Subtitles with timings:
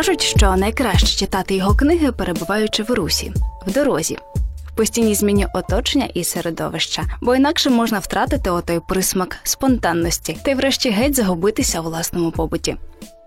[0.00, 3.32] Кажуть, що найкраще читати його книги, перебуваючи в русі,
[3.66, 4.18] в дорозі,
[4.66, 10.54] в постійній зміні оточення і середовища, бо інакше можна втратити отой присмак спонтанності та й
[10.54, 12.76] врешті геть загубитися у власному побуті.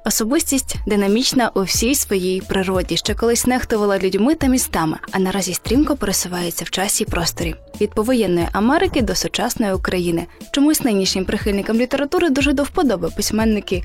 [0.05, 5.95] Особистість динамічна у всій своїй природі, що колись нехтувала людьми та містами, а наразі стрімко
[5.95, 10.26] пересувається в часі й просторі від повоєнної Америки до сучасної України.
[10.52, 13.84] Чомусь нинішнім прихильникам літератури дуже до вподоби письменники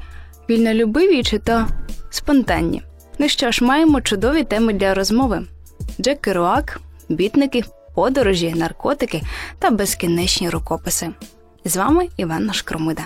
[0.50, 1.66] вільнолюбиві чи то
[2.10, 2.82] спонтанні.
[3.18, 5.46] Ну що ж, маємо чудові теми для розмови:
[6.00, 9.22] Джек Керуак, бітники, подорожі, наркотики
[9.58, 11.10] та безкінечні рукописи.
[11.64, 13.02] З вами Іванна Шкромида.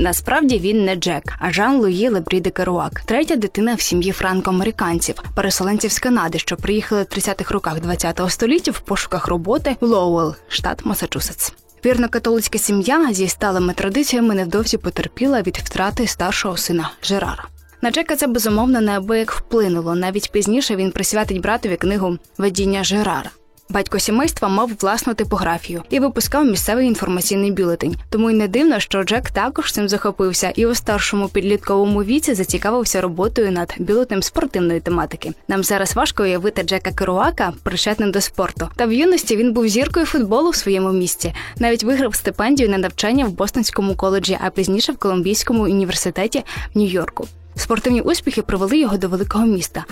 [0.00, 5.14] Насправді він не Джек, а Жан Луї Лебрі де Керуак, третя дитина в сім'ї франко-американців,
[5.34, 10.34] переселенців з Канади, що приїхали в 30-х роках ХХ століття в пошуках роботи в Лоуелл,
[10.48, 11.52] штат Масачусетс.
[11.84, 17.44] Вірно-католицька сім'я зі сталими традиціями невдовзі потерпіла від втрати старшого сина Жерара.
[17.82, 19.94] На Джека це безумовно неабияк вплинуло.
[19.94, 23.30] Навіть пізніше він присвятить братові книгу Видіння Жерара.
[23.70, 27.96] Батько сімейства мав власну типографію і випускав місцевий інформаційний бюлетень.
[28.08, 33.00] Тому й не дивно, що Джек також цим захопився і у старшому підлітковому віці зацікавився
[33.00, 35.32] роботою над бюлетнем спортивної тематики.
[35.48, 38.68] Нам зараз важко уявити Джека Керуака причетним до спорту.
[38.76, 41.34] Та в юності він був зіркою футболу в своєму місті.
[41.58, 46.44] Навіть виграв стипендію на навчання в Бостонському коледжі, а пізніше в Колумбійському університеті
[46.74, 47.28] в Нью-Йорку.
[47.56, 49.84] Спортивні успіхи привели його до великого міста.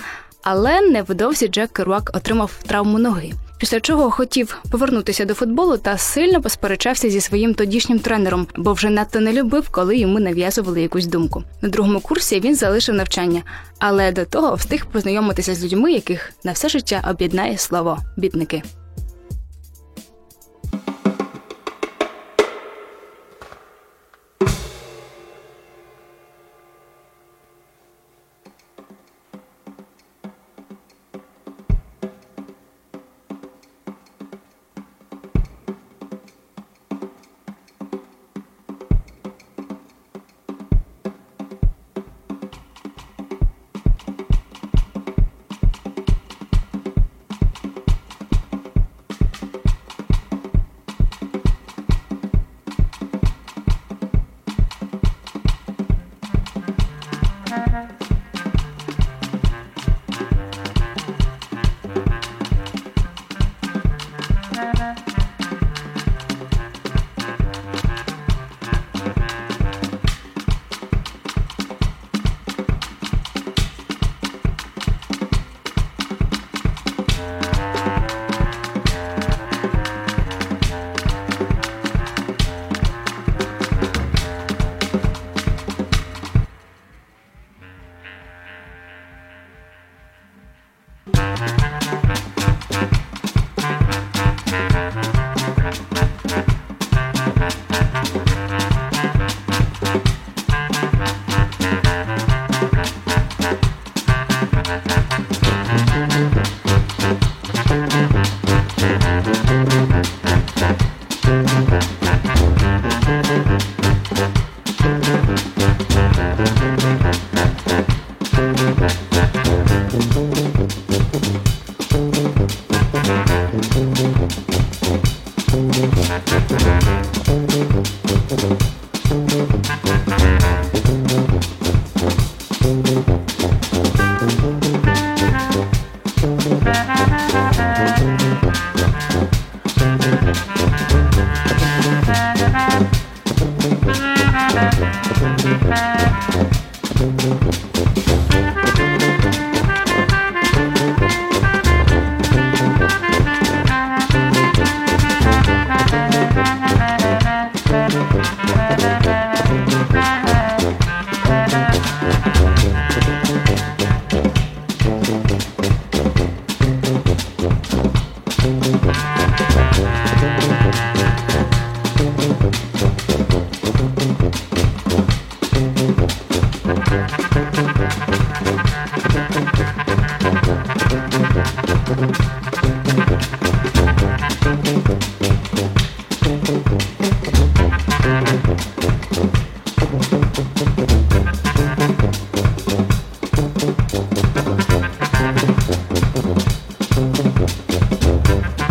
[0.43, 6.41] Але невдовзі Джек Керуак отримав травму ноги після чого хотів повернутися до футболу та сильно
[6.41, 11.43] посперечався зі своїм тодішнім тренером, бо вже надто не любив, коли йому нав'язували якусь думку.
[11.61, 13.43] На другому курсі він залишив навчання,
[13.79, 18.63] але до того встиг познайомитися з людьми, яких на все життя об'єднає слово бідники.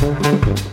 [0.08, 0.68] Акустика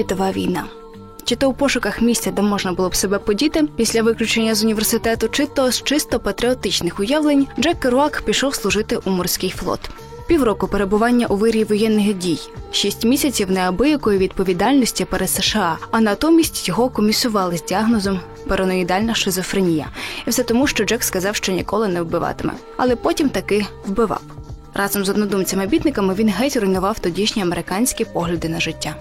[0.00, 0.64] світова війна.
[1.24, 5.28] Чи то у пошуках місця, де можна було б себе подіти після виключення з університету,
[5.28, 9.80] чи то з чисто патріотичних уявлень, Джек Керуак пішов служити у морський флот.
[10.28, 12.38] Півроку перебування у вирії воєнних дій,
[12.72, 19.86] шість місяців неабиякої відповідальності перед США, а натомість його комісували з діагнозом параноїдальна шизофренія.
[20.26, 24.20] І все тому, що Джек сказав, що ніколи не вбиватиме, але потім таки вбивав.
[24.74, 28.96] Разом з однодумцями-бітниками він геть руйнував тодішні американські погляди на життя.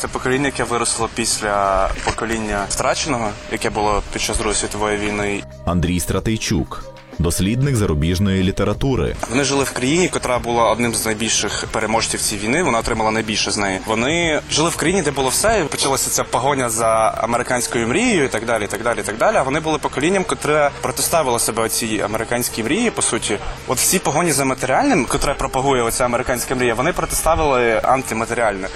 [0.00, 5.42] Це покоління, яке виросло після покоління втраченого, яке було під час Другої світової війни.
[5.64, 6.84] Андрій Стратейчук,
[7.18, 9.16] дослідник зарубіжної літератури.
[9.30, 12.62] Вони жили в країні, яка була одним з найбільших переможців цієї війни.
[12.62, 13.80] Вона отримала найбільше з неї.
[13.86, 15.64] Вони жили в країні, де було все.
[15.70, 18.64] Почалася ця погоня за американською мрією, і так далі.
[18.64, 19.36] і так далі, і так далі.
[19.36, 22.90] А вони були поколінням, котре протиставило себе цій американській мрії.
[22.90, 28.68] По суті, от всі погоні за матеріальним, котре пропагує оця американська мрія, вони протиставили антиматеріальне.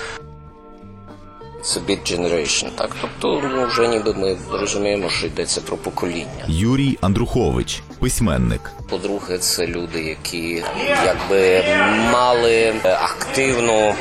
[1.65, 2.97] Це Beat Generation, так.
[3.01, 6.45] Тобто, ну вже ніби ми розуміємо, що йдеться про покоління.
[6.49, 8.61] Юрій Андрухович, письменник.
[8.91, 10.65] По-друге, це люди, які
[11.05, 11.65] якби
[12.13, 13.95] мали активну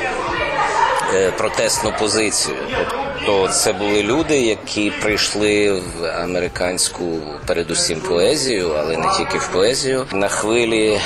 [1.14, 2.56] е, протестну позицію.
[3.26, 7.04] Тобто це були люди, які прийшли в американську,
[7.46, 11.00] передусім поезію, але не тільки в поезію, на хвилі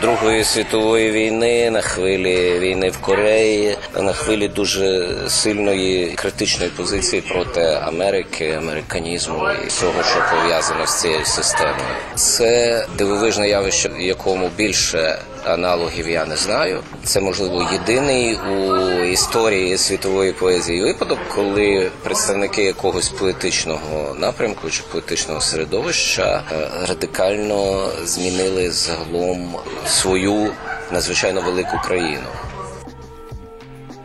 [0.00, 7.60] Другої світової війни, на хвилі війни в Кореї, на хвилі дуже сильної критичної позиції проти
[7.60, 11.94] Америки, американізму і всього, що пов'язано з цією системою.
[12.14, 16.82] Це дивовижне явище, в якому більше аналогів я не знаю.
[17.04, 25.40] Це можливо єдиний у історії світової поезії випадок, коли представники якогось поетичного напрямку чи поетичного
[25.40, 29.56] середовища е, радикально змінили загалом
[29.86, 30.52] свою
[30.92, 32.28] надзвичайно велику країну.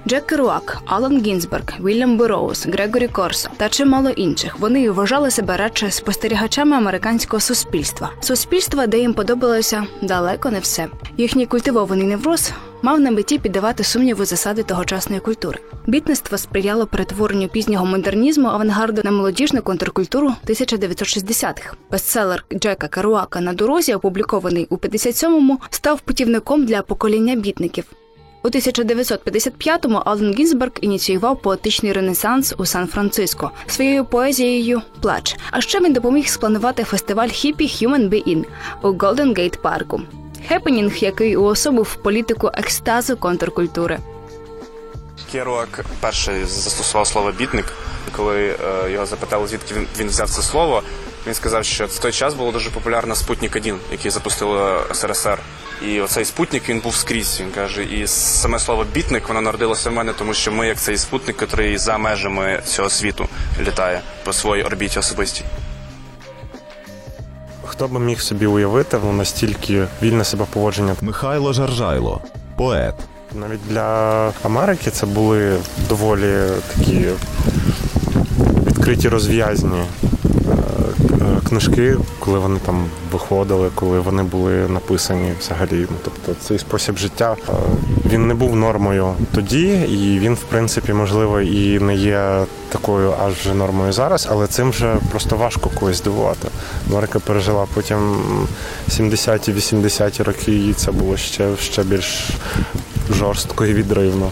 [0.07, 4.59] Джек Керуак, Алан Гінзберг, Вільям Бероуз, Грегорі Корсо та чимало інших.
[4.59, 8.11] Вони вважали себе радше спостерігачами американського суспільства.
[8.19, 10.87] Суспільства, де їм подобалося далеко не все.
[11.17, 15.59] Їхній культивований невроз мав на меті піддавати сумніву засади тогочасної культури.
[15.87, 21.73] Бітництво сприяло перетворенню пізнього модернізму авангарду на молодіжну контркультуру 1960-х.
[21.91, 27.85] Бестселер Джека Керуака на дорозі, опублікований у 57-му, став путівником для покоління бітників.
[28.45, 35.35] У 1955-му Ален Гінзберг ініціював поетичний ренесанс у Сан-Франциско своєю поезією Плач.
[35.51, 38.45] А ще він допоміг спланувати фестиваль хіпі Human Be-In
[38.81, 40.01] у Голден Гейт парку.
[40.47, 43.99] Хепенінг, який уособив політику екстазу контркультури.
[45.31, 47.65] Керуак перший застосував слово бітник.
[48.17, 50.83] Коли е, його запитали, звідки він взяв це слово,
[51.27, 55.39] він сказав, що в той час було дуже популярна Спутник 1 який запустило СРСР.
[55.81, 57.41] І оцей спутник він був скрізь.
[57.41, 60.97] Він каже, і саме слово бітник воно народилося в мене, тому що ми, як цей
[60.97, 63.27] спутник, який за межами цього світу
[63.61, 65.43] літає по своїй орбіті особистій.
[67.65, 70.95] Хто би міг собі уявити ну, настільки вільне себе поводження?
[71.01, 72.21] Михайло Жаржайло,
[72.57, 72.95] поет.
[73.33, 75.57] Навіть для Америки це були
[75.89, 77.05] доволі такі
[78.67, 79.83] відкриті розв'язні
[81.49, 85.87] книжки, коли вони там виходили, коли вони були написані взагалі.
[85.89, 87.51] Ну, Тобто цей спосіб життя е,
[88.09, 93.33] він не був нормою тоді, і він, в принципі, можливо, і не є такою аж
[93.33, 96.47] вже нормою зараз, але цим вже просто важко когось здивувати.
[96.89, 98.17] Америка пережила потім
[98.89, 102.29] 70-ті, 80-ті роки, і це було ще, ще більш
[103.09, 104.31] жорстко і відривно.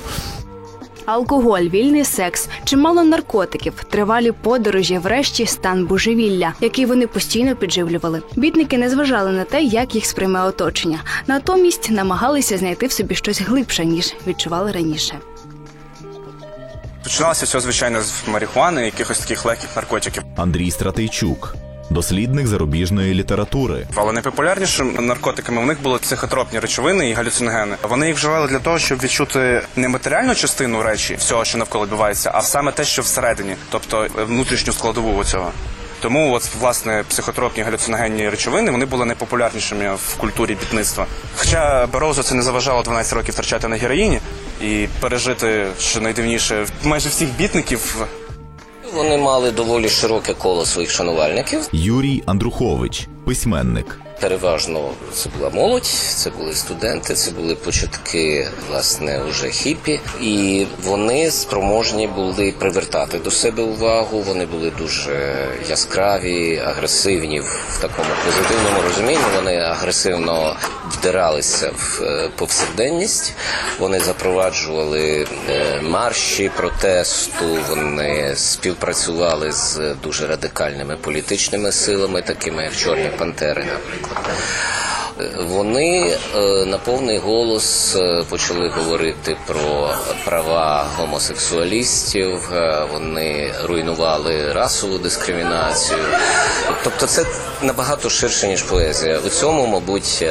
[1.05, 8.21] Алкоголь, вільний секс, чимало наркотиків, тривалі подорожі, врешті стан божевілля, який вони постійно підживлювали.
[8.35, 10.99] Бітники не зважали на те, як їх сприйме оточення.
[11.27, 15.15] Натомість намагалися знайти в собі щось глибше, ніж відчували раніше.
[17.03, 20.23] Починалося все, звичайно, з марихуани, якихось таких легких наркотиків.
[20.35, 21.55] Андрій Стратейчук,
[21.89, 23.87] дослідник зарубіжної літератури.
[23.95, 27.75] Але найпопулярнішими наркотиками у них були психотропні речовини і галюциногени.
[27.89, 32.31] Вони їх вживали для того, щоб відчути не матеріальну частину речі, всього, що навколо відбувається,
[32.33, 35.51] а саме те, що всередині, тобто внутрішню складову цього.
[36.03, 41.05] Тому от власне психотропні галюциногенні речовини вони були найпопулярнішими в культурі бітництва.
[41.35, 44.19] Хоча Берозу це не заважало 12 років втрачати на героїні
[44.61, 48.05] і пережити, що найдивніше, майже всіх бітників
[48.95, 51.69] Вони мали доволі широке коло своїх шанувальників.
[51.71, 53.99] Юрій Андрухович, письменник.
[54.23, 61.31] Переважно це була молодь, це були студенти, це були початки власне уже хіпі, і вони
[61.31, 64.21] спроможні були привертати до себе увагу.
[64.21, 69.23] Вони були дуже яскраві, агресивні в такому позитивному розумінні.
[69.35, 70.55] Вони агресивно
[70.89, 73.33] вдиралися в е, повсякденність.
[73.79, 77.57] Вони запроваджували е, марші протесту.
[77.69, 84.12] Вони співпрацювали з дуже радикальними політичними силами, такими як Чорні Пантери, наприклад.
[85.39, 89.89] Вони е, на повний голос е, почали говорити про
[90.25, 92.49] права гомосексуалістів.
[92.53, 95.99] е, Вони руйнували расову дискримінацію.
[96.83, 97.25] Тобто, це
[97.61, 99.19] набагато ширше ніж поезія.
[99.25, 100.25] У цьому, мабуть.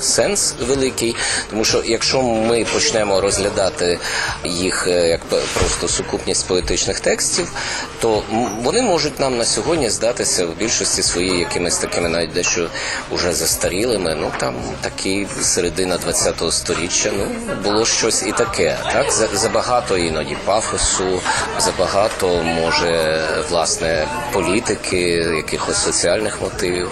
[0.00, 1.16] Сенс великий,
[1.50, 3.98] тому що якщо ми почнемо розглядати
[4.44, 5.20] їх е, як
[5.54, 7.52] просто сукупність поетичних текстів,
[8.00, 8.22] то
[8.62, 12.68] вони можуть нам на сьогодні здатися в більшості своїй якимись такими навіть дещо
[13.10, 14.14] уже застарілими.
[14.14, 17.12] Ну там такі середина 20-го сторіччя.
[17.18, 18.78] Ну було щось і таке.
[18.92, 21.20] Так забагато іноді пафосу,
[21.58, 25.00] забагато може власне політики,
[25.36, 26.90] якихось соціальних мотивів.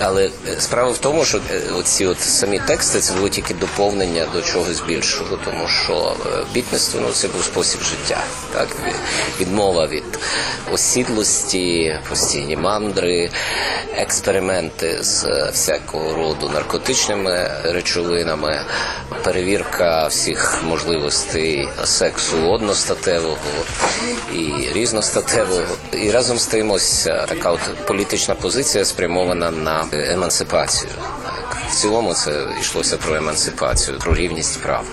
[0.00, 4.26] Але е, справа в тому, що е, оці от самі тексти це було тільки доповнення
[4.32, 8.68] до чогось більшого, тому що е, бітництво ну, це був спосіб життя, так
[9.40, 10.18] відмова від
[10.72, 13.30] осідлості, постійні мандри,
[13.96, 18.64] експерименти з е, всякого роду наркотичними речовинами,
[19.24, 23.36] перевірка всіх можливостей сексу одностатевого
[24.34, 25.76] і різностатевого.
[25.92, 30.92] І разом з тим ось е, така от політична позиція спрямована на емансипацію.
[31.24, 31.56] Так.
[31.70, 34.84] В цілому це йшлося про емансипацію, про рівність прав.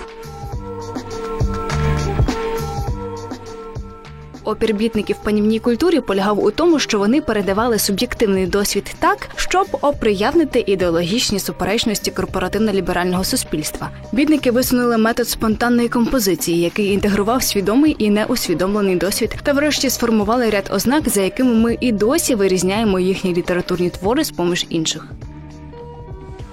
[4.48, 10.64] Опір бітників панівній культурі полягав у тому, що вони передавали суб'єктивний досвід так, щоб оприявнити
[10.66, 13.90] ідеологічні суперечності корпоративно-ліберального суспільства.
[14.12, 20.70] Бітники висунули метод спонтанної композиції, який інтегрував свідомий і неусвідомлений досвід, та врешті сформували ряд
[20.74, 25.04] ознак, за якими ми і досі вирізняємо їхні літературні твори з поміж інших.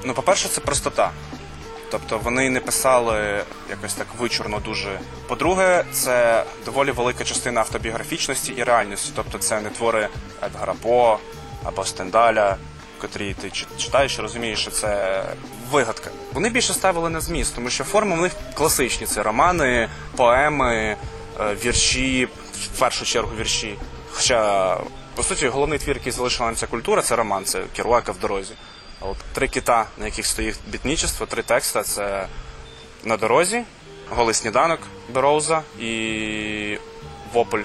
[0.06, 1.12] Ну, по-перше, це простота.
[1.92, 5.00] Тобто вони не писали якось так вичурно дуже.
[5.28, 9.12] По-друге, це доволі велика частина автобіографічності і реальності.
[9.16, 10.08] Тобто це не твори
[10.44, 11.20] Едгара По
[11.64, 12.58] або Стендаля,
[13.02, 15.24] котрі ти чи- читаєш і розумієш, що це
[15.72, 16.10] вигадка.
[16.34, 20.98] Вони більше ставили на зміст, тому що форми в них класичні: це романи, поеми,
[21.40, 22.28] е, вірші,
[22.76, 23.76] в першу чергу вірші.
[24.12, 24.78] Хоча,
[25.16, 28.54] по суті, головний твір, який залишила нам ця культура, це роман, це Керуака в дорозі.
[29.12, 32.28] От три кита, на яких стоїть бітничество, три текста це
[33.04, 33.64] на дорозі,
[34.10, 34.80] голий сніданок
[35.14, 36.78] Бероуза і
[37.34, 37.64] Вопль.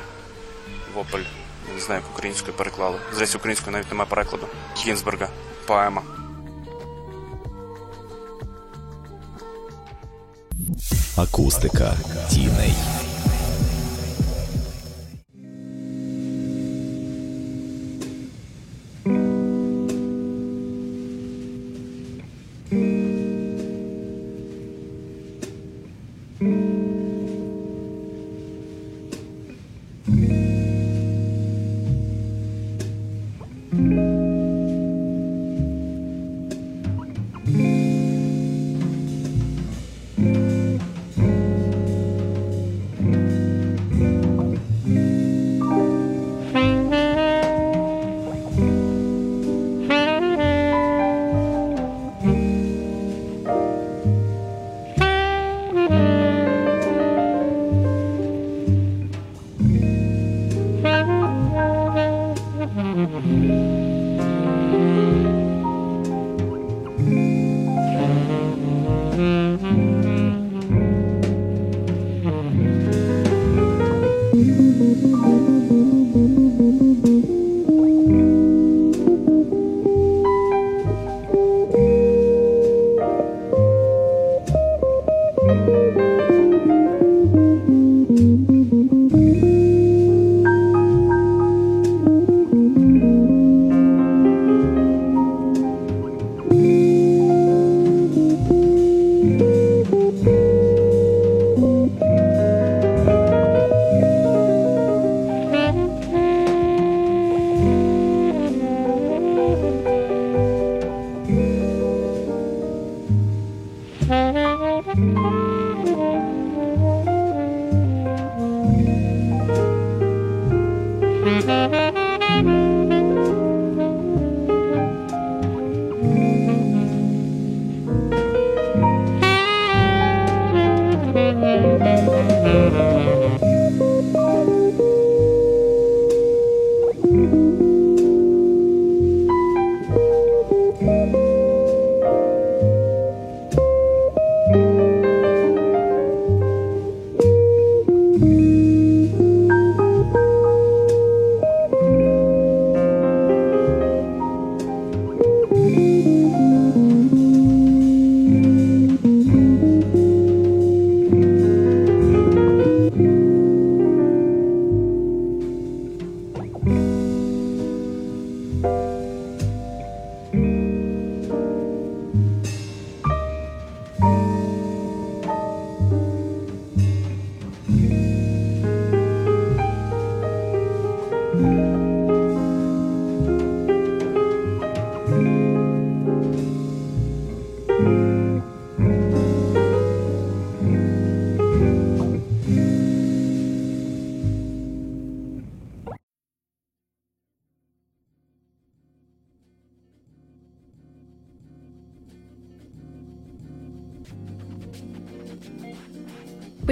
[0.94, 1.22] Вопль.
[1.68, 2.98] Я не знаю, як українською переклали.
[3.12, 4.46] Здається, українською навіть немає перекладу.
[4.76, 5.28] Гінзберга.
[5.66, 6.02] Поема.
[11.16, 11.96] Акустика
[12.30, 12.74] тіней.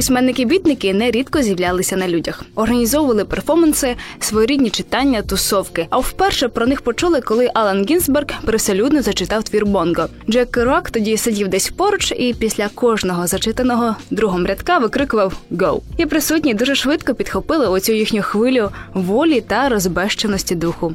[0.08, 5.86] Письменники-бітники нерідко з'являлися на людях, організовували перформанси, своєрідні читання, тусовки.
[5.90, 10.06] А вперше про них почули, коли Алан Гінзберг привселюдно зачитав твір Бонго.
[10.30, 15.80] Джек Керуак тоді сидів десь поруч і після кожного зачитаного другом рядка викрикував «Go!».
[15.96, 20.94] І присутні дуже швидко підхопили оцю їхню хвилю волі та розбещеності духу.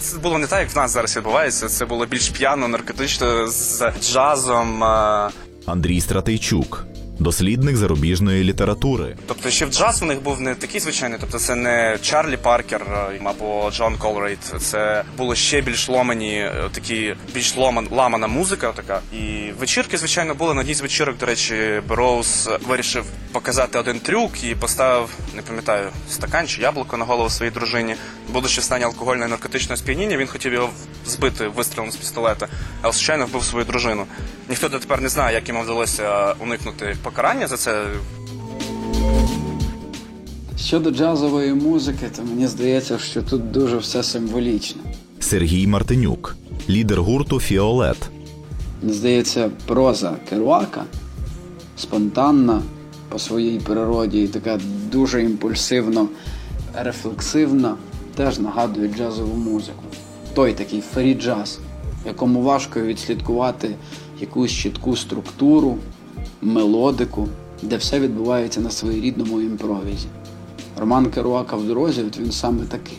[0.00, 1.68] це було не так, як в нас зараз відбувається.
[1.68, 4.84] Це було більш п'яно, наркотично з джазом.
[5.66, 6.86] Андрій Стратейчук,
[7.22, 9.16] дослідник зарубіжної літератури.
[9.26, 12.82] Тобто ще в джаз у них був не такий звичайний, тобто це не Чарлі Паркер
[12.82, 14.38] е, або Джон Колтрейн.
[14.58, 18.72] Це було ще більш ломані, е, такі більш ломан, ламана музика.
[18.72, 21.18] Така і вечірки, звичайно, були на одній з вечірок.
[21.18, 27.04] До речі, Бероуз вирішив показати один трюк і поставив, не пам'ятаю, стакан чи яблуко на
[27.04, 27.94] голову своїй дружині.
[28.32, 30.70] Будучи в стані алкогольного і наркотичного сп'яніння, він хотів його
[31.06, 32.48] збити вистрілом з пістолета,
[32.82, 34.06] але звичайно вбив свою дружину.
[34.48, 37.11] Ніхто дотепер не знає, як йому вдалося уникнути покарання
[37.46, 37.86] за це.
[40.56, 44.82] Щодо джазової музики, то мені здається, що тут дуже все символічно.
[45.20, 46.36] Сергій Мартинюк,
[46.68, 48.10] лідер гурту Фіолет.
[48.82, 50.84] Мені здається, проза Керуака
[51.76, 52.62] спонтанна
[53.08, 54.60] по своїй природі і така
[54.92, 56.08] дуже імпульсивно
[56.74, 57.76] рефлексивна,
[58.14, 59.84] теж нагадує джазову музику.
[60.34, 61.58] Той такий фрі-джаз,
[62.06, 63.74] якому важко відслідкувати
[64.20, 65.78] якусь чітку структуру,
[66.42, 67.28] мелодику,
[67.62, 70.06] де все відбувається на своєрідному імпровізі.
[70.76, 72.98] Роман Керуака в дорозі, от він саме такий.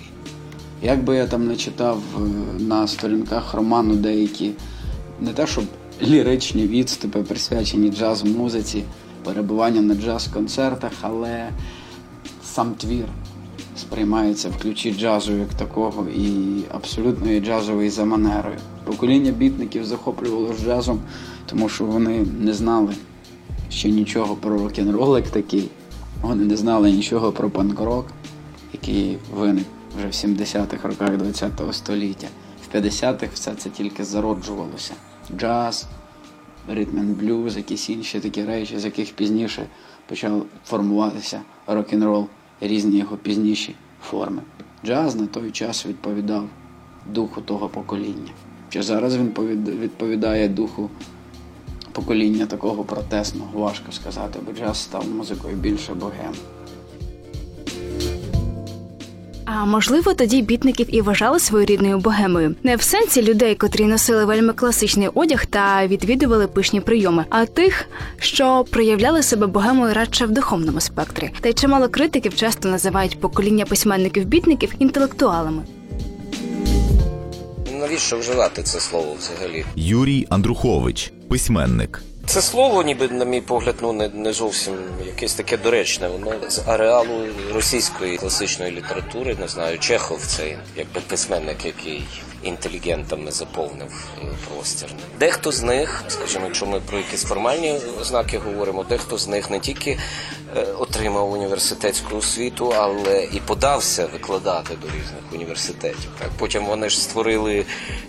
[0.81, 2.19] Як би я там не читав е,
[2.63, 4.51] на сторінках роману деякі
[5.21, 5.63] не те, щоб
[6.01, 8.83] ліричні відступи, присвячені джаз-музиці,
[9.23, 11.49] перебування на джаз-концертах, але
[12.43, 13.05] сам твір
[13.77, 16.27] сприймається в ключі джазу як такого і
[16.73, 18.57] абсолютної джазової за манерою.
[18.83, 20.99] Покоління бітників захоплювало джазом,
[21.45, 22.93] тому що вони не знали
[23.73, 25.69] ще нічого про рок-н-рол як такий.
[26.21, 28.05] Вони не знали нічого про панк-рок,
[28.73, 29.65] який виник
[29.97, 32.27] вже в 70-х роках ХХ століття.
[32.67, 34.93] В 50-х все це тільки зароджувалося.
[35.37, 35.85] Джаз,
[36.67, 39.65] ритм блюз, якісь інші такі речі, з яких пізніше
[40.09, 42.27] почав формуватися рок-н-рол,
[42.61, 44.41] різні його пізніші форми.
[44.85, 46.49] Джаз на той час відповідав
[47.13, 48.31] духу того покоління.
[48.69, 49.33] Чи зараз він
[49.81, 50.89] відповідає духу
[51.93, 56.33] покоління такого протестного, важко сказати, бо джаз став музикою більше богем.
[59.45, 62.55] А можливо, тоді бітників і вважали своєрідною богемою.
[62.63, 67.85] Не в сенсі людей, котрі носили вельми класичний одяг та відвідували пишні прийоми, а тих,
[68.17, 71.29] що проявляли себе богемою радше в духовному спектрі.
[71.41, 75.63] Та й чимало критиків часто називають покоління письменників-бітників інтелектуалами.
[77.79, 79.65] Навіщо вживати це слово взагалі?
[79.75, 82.01] Юрій Андрухович, письменник.
[82.25, 84.73] Це слово, ніби, на мій погляд, ну не, не зовсім
[85.05, 86.07] якесь таке доречне.
[86.07, 92.03] Воно з ареалу російської класичної літератури, не знаю, Чехов це якби письменник, який
[92.43, 94.89] інтелігентами заповнив е, простір.
[95.19, 99.59] Дехто з них, скажімо, якщо ми про якісь формальні ознаки говоримо, дехто з них не
[99.59, 99.97] тільки
[100.61, 106.09] отримав університетську освіту, але і подався викладати до різних університетів.
[106.19, 107.65] Так потім вони ж створили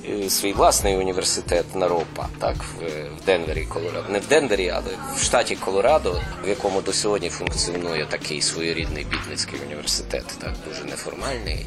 [0.08, 4.08] е, свій власний університет Наропа, так в, Денвері, Колорадо.
[4.08, 9.60] Не в Денвері, але в штаті Колорадо, в якому до сьогодні функціонує такий своєрідний бітницький
[9.66, 11.66] університет, так дуже неформальний.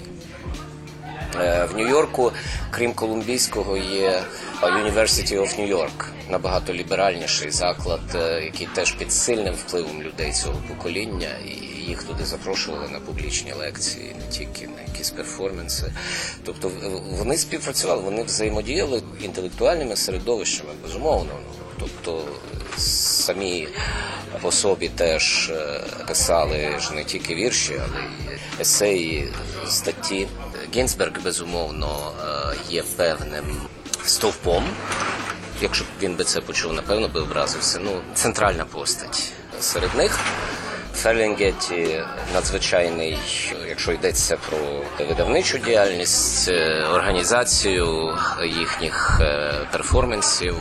[1.36, 2.32] Е, В Нью-Йорку,
[2.72, 4.24] крім колумбійського, є
[4.62, 10.62] University of New York, набагато ліберальніший заклад, е, який теж під сильним впливом людей цього
[10.68, 15.94] покоління, і їх туди запрошували на публічні лекції, не тільки на якісь перформанси.
[16.46, 16.72] Тобто
[17.12, 21.32] вони співпрацювали, вони взаємодіяли інтелектуальними середовищами, безумовно.
[21.34, 22.24] Ну, Тобто
[22.78, 23.68] самі
[24.42, 29.28] по собі теж е, писали ж не тільки вірші, але й есеї,
[29.68, 30.28] статті.
[30.76, 33.62] Гінзберг, безумовно, е, є певним
[34.06, 34.64] стовпом.
[35.62, 37.80] Якщо б він би це почув, напевно би образився.
[37.84, 40.20] Ну, центральна постать серед них.
[40.98, 43.18] Ферлінгетті надзвичайний,
[43.70, 44.58] якщо йдеться про
[45.06, 50.56] видавничу діяльність, е, організацію їхніх е, перформансів.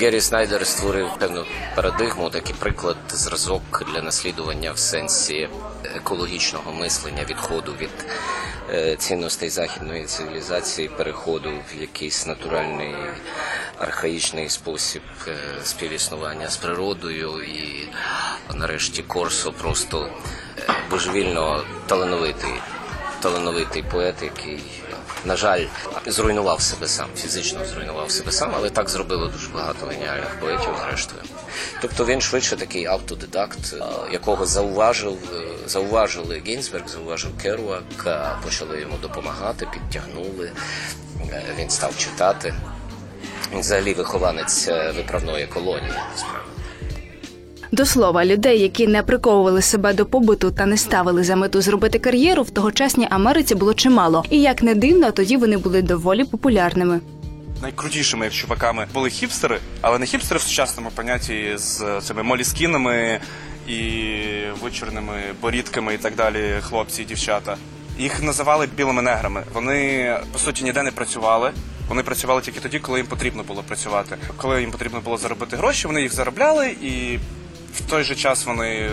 [0.00, 5.48] Геррі Снайдер створив певну парадигму, такий приклад, зразок для наслідування в сенсі
[5.96, 8.06] екологічного мислення, відходу від
[8.70, 12.94] е, цінностей західної цивілізації, переходу в якийсь натуральний
[13.78, 15.02] архаїчний спосіб
[15.62, 17.88] співіснування з природою і
[18.54, 20.08] нарешті Корсо просто
[20.58, 22.54] е, божевільно талановитий,
[23.20, 24.62] талановитий поет, який,
[25.24, 25.64] на жаль,
[26.06, 31.22] зруйнував себе сам, фізично зруйнував себе сам, але так зробило дуже багато геніальних поетів, зрештою.
[31.82, 37.82] Тобто він швидше такий автодидакт, е, якого зауважив, е, зауважили Гінзберг, зауважив Керуак,
[38.44, 40.52] почали йому допомагати, підтягнули.
[41.58, 42.54] Він став читати.
[43.52, 46.45] Він взагалі вихованець виправної колонії, насправді.
[47.72, 51.98] До слова, людей, які не приковували себе до побуту та не ставили за мету зробити
[51.98, 54.24] кар'єру, в тогочасній Америці було чимало.
[54.30, 57.00] І як не дивно, тоді вони були доволі популярними.
[57.62, 63.20] Найкрутішими чуваками були хіпстери, але не хіпстери в сучасному понятті з цими моліскінами
[63.68, 63.90] і
[64.62, 67.56] вичорними борідками і так далі, хлопці і дівчата.
[67.98, 69.42] Їх називали білими неграми.
[69.54, 71.52] Вони по суті ніде не працювали.
[71.88, 74.16] Вони працювали тільки тоді, коли їм потрібно було працювати.
[74.36, 77.18] Коли їм потрібно було заробити гроші, вони їх заробляли і.
[77.76, 78.90] В той же час вони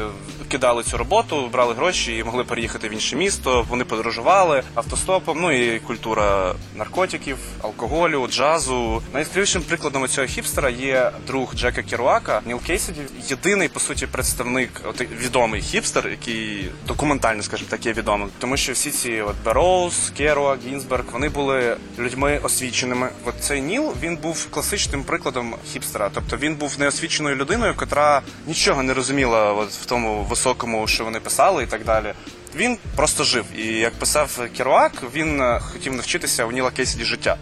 [0.48, 3.66] кидали цю роботу, брали гроші і могли переїхати в інше місто.
[3.70, 5.42] Вони подорожували автостопом.
[5.42, 9.02] Ну і культура наркотиків, алкоголю, джазу.
[9.14, 13.02] Найяскравішим прикладом цього хіпстера є друг Джека Керуака Ніл Кейсіді.
[13.28, 14.82] Єдиний по суті представник,
[15.22, 18.30] відомий хіпстер, який документально, скажімо так, є відомим.
[18.40, 23.10] Тому що всі ці от Бероуз, Керуак, Гінзберг, вони були людьми освіченими.
[23.26, 26.10] От цей Ніл він був класичним прикладом хіпстера.
[26.14, 31.20] Тобто він був неосвіченою людиною, котра нічого не розуміла от в тому високому, що вони
[31.20, 32.14] писали, і так далі.
[32.56, 33.46] Він просто жив.
[33.58, 37.38] І як писав Керуак, він е, хотів навчитися у Ніла Кейсіді життя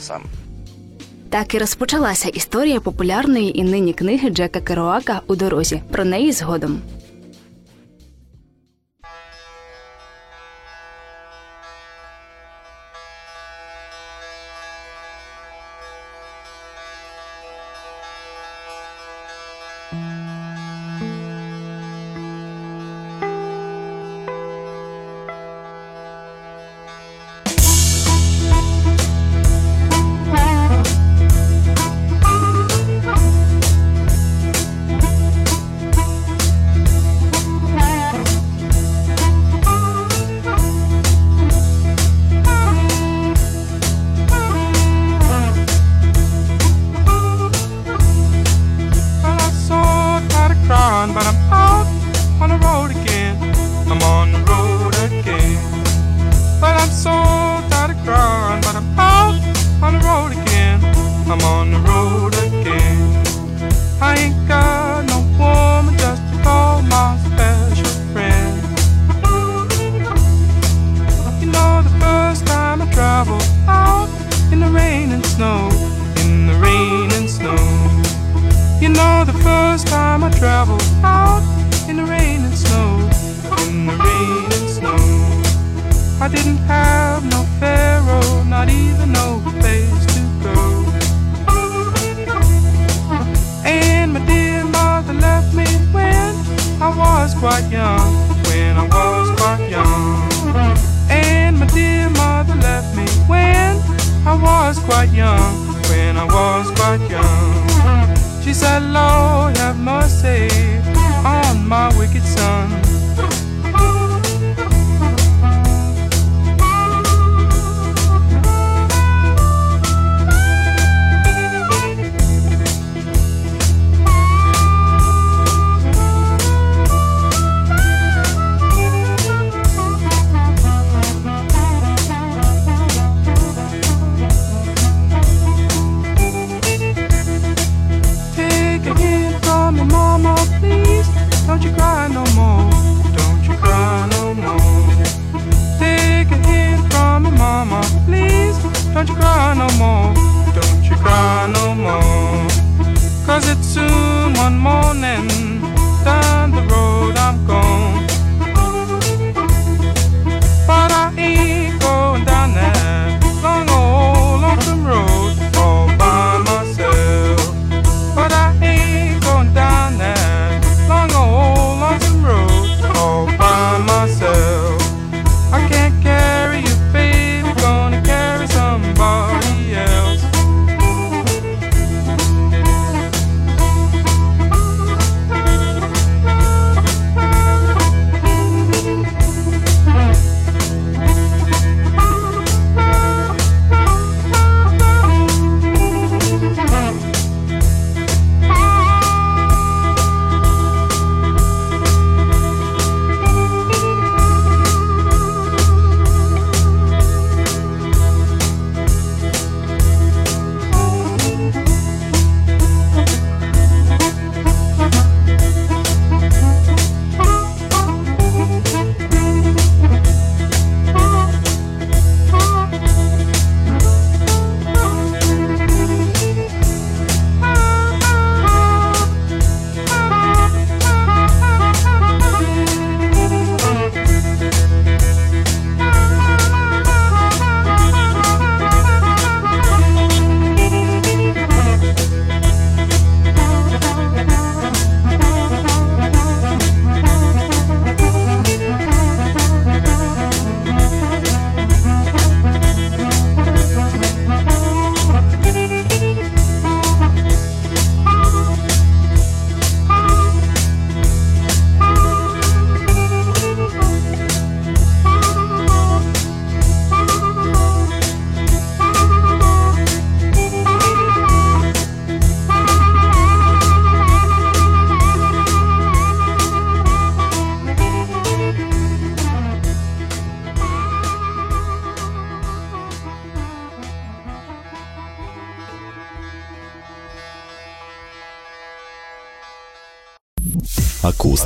[0.00, 0.22] сам.
[1.30, 5.82] Так і розпочалася історія популярної і нині книги Джека Керуака у дорозі.
[5.90, 6.80] Про неї згодом.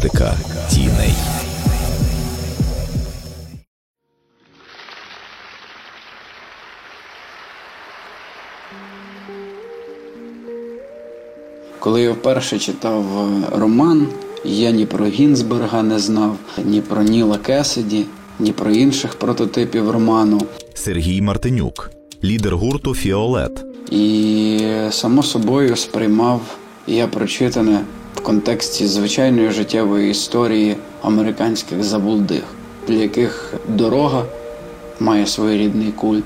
[0.05, 0.37] Акустика
[0.71, 1.15] тіней.
[11.79, 14.07] Коли я вперше читав е, роман,
[14.45, 18.05] я ні про Гінзберга не знав, ні про Ніла Кесіді,
[18.39, 20.41] ні про інших прототипів роману.
[20.75, 21.91] Сергій Мартинюк,
[22.25, 23.65] лідер гурту Фіолет.
[23.91, 26.41] І само собою сприймав
[26.87, 27.81] я прочитане
[28.25, 32.43] контексті звичайної життєвої історії американських забулдих,
[32.89, 34.25] для яких дорога
[35.01, 36.25] має своєрідний культ,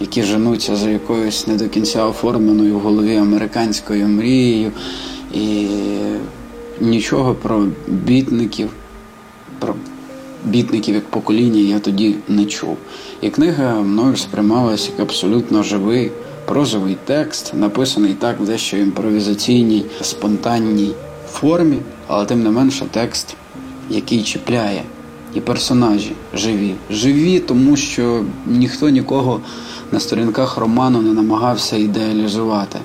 [0.00, 4.72] які женуться за якоюсь не до кінця оформленою в голові американською мрією,
[5.34, 5.66] і
[6.80, 8.70] нічого про бітників,
[9.58, 9.74] про
[10.44, 12.76] бітників як покоління я тоді не чув.
[13.20, 16.10] І книга мною сприймалася як абсолютно живий
[16.46, 20.92] прозовий текст, написаний так дещо імпровізаційній, спонтанній
[21.32, 23.36] формі, але тим не менше текст,
[23.90, 24.82] який чіпляє.
[25.34, 26.74] І персонажі живі.
[26.90, 29.40] Живі, тому що ніхто нікого
[29.92, 32.78] на сторінках роману не намагався ідеалізувати.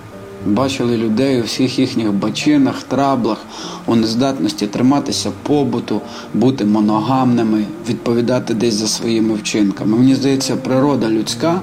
[0.46, 3.38] Бачили людей у всіх їхніх бачинах, траблах,
[3.86, 6.02] у нездатності триматися побуту,
[6.34, 9.98] бути моногамними, відповідати десь за своїми вчинками.
[9.98, 11.62] Мені здається, природа людська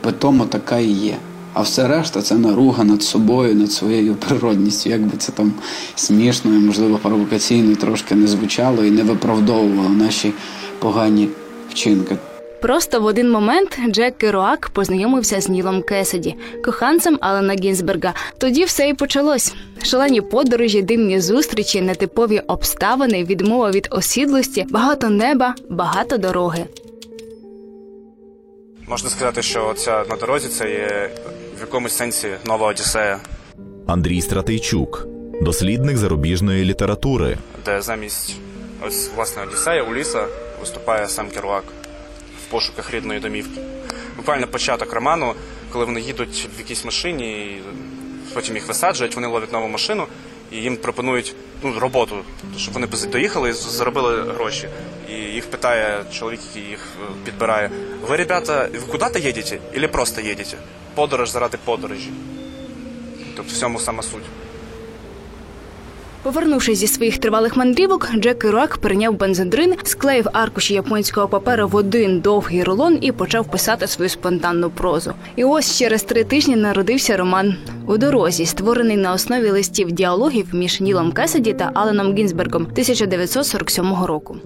[0.00, 1.16] питомо така і є.
[1.54, 4.90] А все решта це наруга над собою, над своєю природністю.
[4.90, 5.52] Як би це там
[5.94, 10.32] смішно і, можливо, провокаційно трошки не звучало і не виправдовувало наші
[10.78, 11.28] погані
[11.70, 12.16] вчинки.
[12.62, 18.14] Просто в один момент Джек Керуак познайомився з Нілом Кесіді, коханцем Алана Гінзберга.
[18.38, 19.54] Тоді все і почалось.
[19.82, 26.64] Шалені подорожі, дивні зустрічі, нетипові обставини, відмова від осідлості, багато неба, багато дороги.
[28.88, 31.10] Можна сказати, що ця на дорозі це є
[31.56, 33.20] в якомусь сенсі нова Одіссея,
[33.86, 35.06] Андрій Стратейчук,
[35.42, 37.38] дослідник зарубіжної літератури.
[37.64, 38.36] де замість
[38.86, 40.26] ось власне Одіссея Уліса
[40.60, 41.64] виступає сам Керуак
[42.46, 43.60] в пошуках рідної домівки.
[44.16, 45.34] Буквально початок роману,
[45.72, 47.58] коли вони їдуть в якійсь машині,
[48.34, 50.06] потім їх висаджують, вони ловлять нову машину
[50.54, 52.16] і їм пропонують ну, роботу,
[52.58, 54.68] щоб вони доїхали і заробили гроші.
[55.10, 57.70] І їх питає чоловік, який їх е, підбирає:
[58.08, 59.58] ви, ребята, куди-то їдете?
[59.76, 60.56] Или просто їдете?
[60.94, 62.10] Подорож заради подорожі.
[63.36, 64.22] Тобто в цьому сама суть.
[66.24, 72.20] Повернувшись зі своїх тривалих мандрівок, Джек Керуак прийняв бензодрин, склеїв аркуші японського паперу в один
[72.20, 75.12] довгий рулон і почав писати свою спонтанну прозу.
[75.36, 77.56] І ось через три тижні народився роман
[77.86, 84.36] у дорозі, створений на основі листів діалогів між Нілом Кесіді та Аленом Гінзбергом 1947 року.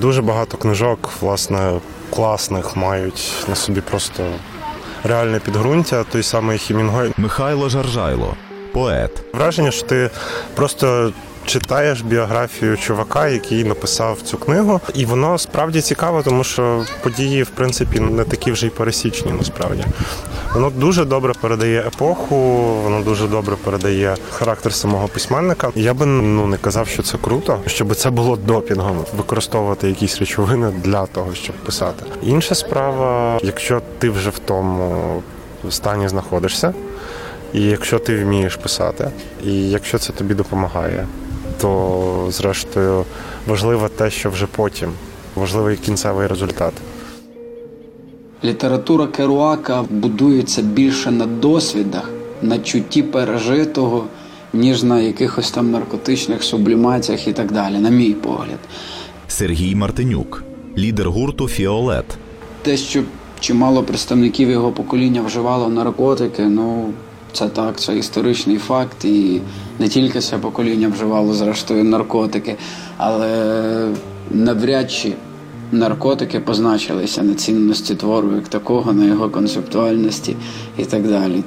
[0.00, 1.72] Дуже багато книжок, власне,
[2.10, 4.22] класних мають на собі просто
[5.04, 6.04] реальне підґрунтя.
[6.04, 7.12] Той самий Хімінгой.
[7.16, 8.34] Михайло Жаржайло,
[8.74, 9.10] поет.
[9.32, 10.10] Враження, що ти
[10.54, 11.12] просто
[11.46, 17.50] читаєш біографію чувака, який написав цю книгу, і воно справді цікаво, тому що події, в
[17.50, 19.84] принципі, не такі вже й пересічні, насправді.
[20.54, 22.36] Воно дуже добре передає епоху,
[22.84, 25.70] воно дуже добре передає характер самого письменника.
[25.74, 30.72] Я би ну не казав, що це круто, щоб це було допінгом, використовувати якісь речовини
[30.84, 32.04] для того, щоб писати.
[32.22, 35.22] Інша справа, якщо ти вже в тому
[35.70, 36.74] стані знаходишся.
[37.54, 39.10] І якщо ти вмієш писати,
[39.46, 41.06] і якщо це тобі допомагає,
[41.60, 43.04] то зрештою
[43.46, 44.90] важливо те, що вже потім,
[45.34, 46.72] важливий кінцевий результат.
[48.44, 52.10] Література Керуака будується більше на досвідах,
[52.42, 54.04] на чутті пережитого,
[54.52, 58.58] ніж на якихось там наркотичних сублімаціях і так далі, на мій погляд.
[59.28, 60.44] Сергій Мартинюк,
[60.78, 62.06] лідер гурту Фіолет.
[62.62, 63.02] Те, що
[63.40, 66.92] чимало представників його покоління вживало наркотики, ну
[67.34, 69.40] це так, це історичний факт, і
[69.78, 72.56] не тільки це покоління вживало зрештою наркотики,
[72.96, 73.88] але
[74.30, 75.12] навряд чи
[75.72, 80.36] наркотики позначилися на цінності твору як такого, на його концептуальності
[80.78, 81.42] і так далі.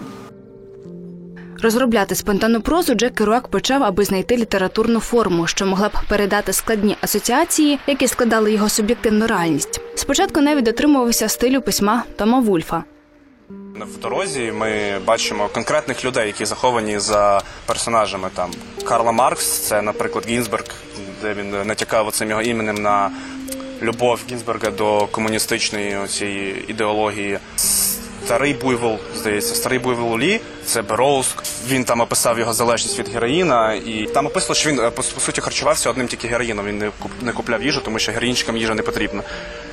[1.61, 6.95] Розробляти спонтанну прозу Джек Керуак почав, аби знайти літературну форму, що могла б передати складні
[7.01, 9.81] асоціації, які складали його суб'єктивну реальність.
[9.95, 12.83] Спочатку навіть дотримувався стилю письма Тома Вульфа.
[13.49, 18.29] В дорозі ми бачимо конкретних людей, які заховані за персонажами.
[18.33, 18.51] Там
[18.83, 20.63] Карла Маркс, це, наприклад, Гінзберг,
[21.21, 23.11] де він натякав цим його іменем на
[23.81, 27.39] любов Гінзберга до комуністичної цієї ідеології.
[28.28, 31.36] Старий буйвол, здається, старий буйвол Лі, це Бероуз.
[31.67, 35.41] Він там описав його залежність від героїна, і там описано, що він е, по, суті
[35.41, 36.65] харчувався одним тільки героїном.
[36.65, 39.21] Він не куп- не купляв їжу, тому що героїнчикам їжа не потрібна.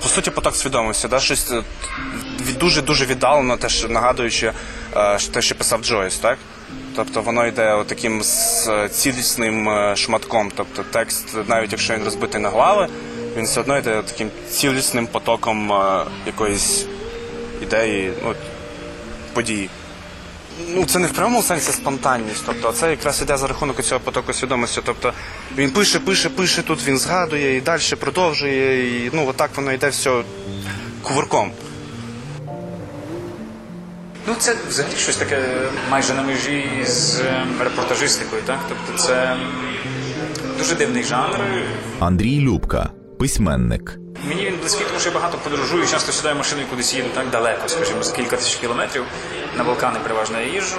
[0.02, 1.62] По суті, поток свідомості, да, щось е,
[2.60, 4.52] дуже дуже віддалено, теж нагадуючи
[4.96, 6.38] е, те, що писав Джойс, так?
[6.96, 8.22] Тобто воно йде таким
[8.90, 10.52] цілісним шматком.
[10.56, 12.88] Тобто текст, навіть якщо він розбитий на глави,
[13.36, 15.72] він все одно йде таким цілісним потоком
[16.26, 16.86] якоїсь
[17.62, 18.34] ідеї, ну,
[19.32, 19.70] події.
[20.68, 22.42] Ну, це не в прямому сенсі спонтанність.
[22.46, 24.80] Тобто, це якраз іде за рахунок цього потоку свідомості.
[24.84, 25.12] Тобто
[25.56, 28.96] він пише, пише, пише, тут він згадує і далі продовжує.
[29.06, 30.22] І ну, отак воно йде все
[31.02, 31.50] кувырком.
[34.26, 35.42] Ну, це взагалі щось таке
[35.90, 38.58] майже на межі з ем, репортажистикою, так?
[38.68, 39.36] Тобто це
[40.58, 41.38] дуже дивний жанр.
[42.00, 43.98] Андрій Любка, письменник.
[44.28, 47.68] Мені він близький, тому що я багато подорожую, часто сідаю машиною кудись їду так далеко,
[47.68, 49.04] скажімо, за кілька тисяч кілометрів.
[49.56, 50.76] На Балкани переважно я їжджу.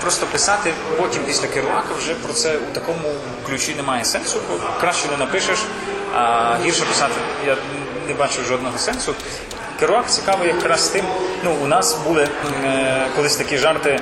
[0.00, 3.14] Просто писати потім після Керуака вже про це у такому
[3.46, 5.58] ключі немає сенсу, бо краще не напишеш,
[6.14, 7.14] а гірше писати
[7.46, 7.56] я
[8.08, 9.14] не бачу жодного сенсу.
[9.80, 11.04] Керуак цікавий якраз тим.
[11.44, 12.28] Ну, у нас були
[12.64, 14.00] е, колись такі жарти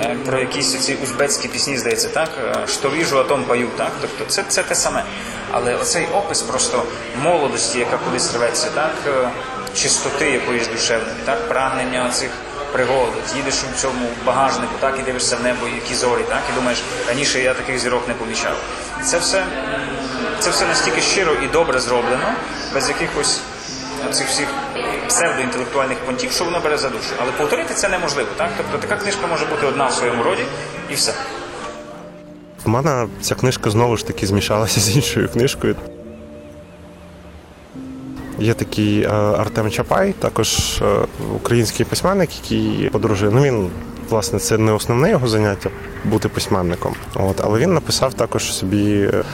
[0.00, 2.28] е, про якісь ці узбецькі пісні, здається, так?
[2.44, 3.90] Е, Що віжу, а том пою, так?
[4.00, 5.04] Тобто це, це те саме.
[5.52, 6.82] Але оцей опис просто
[7.22, 8.92] молодості, яка колись рветься, так?
[9.06, 9.28] Е,
[9.74, 11.48] чистоти якоїсь душевної, так?
[11.48, 12.30] Прагнення цих
[12.72, 13.12] пригод.
[13.36, 17.40] Їдеш у цьому багажнику, так, і дивишся в небо, які зорі, так, і думаєш, раніше
[17.40, 18.56] я таких зірок не помічав.
[19.04, 19.44] Це все,
[20.38, 22.32] це все настільки щиро і добре зроблено,
[22.74, 23.40] без якихось
[24.12, 24.48] цих всіх
[25.10, 27.10] псевдоінтелектуальних понтів, що воно бере за душу.
[27.22, 28.28] Але повторити це неможливо.
[28.36, 28.50] Так?
[28.56, 30.42] Тобто така книжка може бути одна в своєму роді
[30.90, 31.12] і все.
[32.64, 35.76] В мене ця книжка знову ж таки змішалася з іншою книжкою.
[38.38, 41.06] Є такий е, Артем Чапай, також е,
[41.36, 43.32] український письменник, який подорожує.
[43.34, 43.70] Ну він,
[44.08, 45.70] власне, це не основне його заняття
[46.04, 46.94] бути письменником.
[47.14, 49.24] От, але він написав також собі е,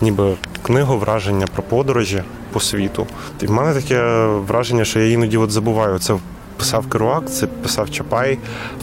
[0.00, 2.22] ніби книгу враження про подорожі
[2.58, 3.06] по світу.
[3.40, 5.98] І в мене таке враження, що я іноді от забуваю.
[5.98, 6.14] Це
[6.56, 8.38] писав Керуак, це писав Чапай.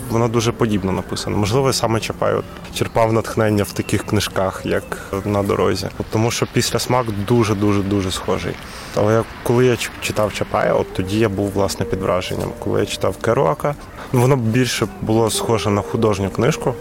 [0.10, 1.38] Воно дуже подібно написано.
[1.38, 4.84] Можливо, саме Чапай от черпав натхнення в таких книжках, як
[5.26, 5.88] на дорозі.
[6.00, 8.54] От тому що після смак дуже дуже дуже схожий.
[8.96, 12.50] Але я- коли я читав Чапая, от тоді я був власне під враженням.
[12.60, 13.76] Коли я читав Керуака,
[14.14, 16.74] ну воно більше було схоже на художню книжку.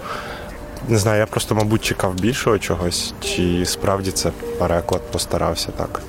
[0.89, 6.01] Не знаю, я просто, мабуть, чекав більшого чогось, чи справді це переклад постарався так.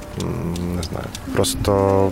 [0.76, 1.05] Не знаю.
[1.34, 2.11] Просто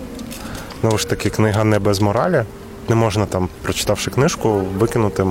[0.82, 2.44] знову ж таки, книга не без моралі.
[2.90, 5.26] Не можна там, прочитавши книжку, викинути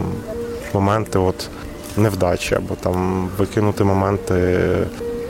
[0.75, 1.49] моменти от
[1.97, 4.59] невдачі, або там викинути моменти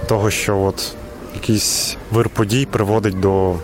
[0.07, 0.95] того, що от
[1.35, 3.55] якийсь вир подій приводить до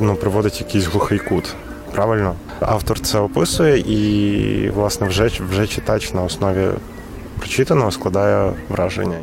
[0.00, 1.54] ну, приводить якийсь глухий кут.
[1.92, 2.34] Правильно?
[2.60, 6.68] Автор це описує, і, власне, вже, вже читач на основі
[7.42, 9.20] прочитаного складає враження.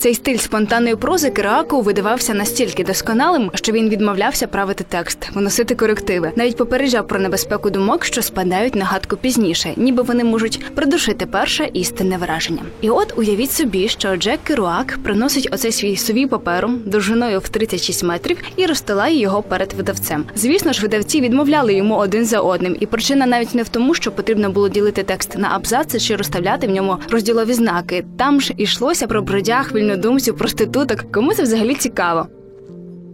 [0.00, 6.32] Цей стиль спонтанної прози Керааку видавався настільки досконалим, що він відмовлявся правити текст, виносити корективи.
[6.36, 11.70] Навіть попереджав про небезпеку думок, що спадають на гадку пізніше, ніби вони можуть придушити перше
[11.72, 12.62] істинне враження.
[12.80, 18.04] І от уявіть собі, що Джек Керуак приносить оцей свій совій паперу довжиною в 36
[18.04, 20.24] метрів і розстилає його перед видавцем.
[20.34, 24.12] Звісно ж, видавці відмовляли йому один за одним, і причина навіть не в тому, що
[24.12, 28.04] потрібно було ділити текст на абзаци чи розставляти в ньому розділові знаки.
[28.18, 31.12] Там ж ішлося про бродяг, вільнодумців, проституток.
[31.12, 32.26] Кому це взагалі цікаво?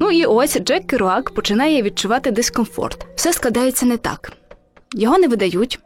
[0.01, 3.07] Ну і ось Джек Керуак починає відчувати дискомфорт.
[3.15, 4.33] Все складається не так.
[4.95, 5.79] Його не видають.